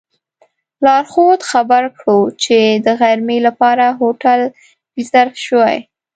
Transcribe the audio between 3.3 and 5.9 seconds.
لپاره هوټل ریزرف شوی.